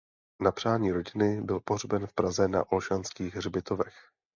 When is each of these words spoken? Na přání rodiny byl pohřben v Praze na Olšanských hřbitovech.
Na 0.43 0.51
přání 0.51 0.91
rodiny 0.91 1.41
byl 1.41 1.59
pohřben 1.59 2.07
v 2.07 2.13
Praze 2.13 2.47
na 2.47 2.71
Olšanských 2.71 3.35
hřbitovech. 3.35 3.95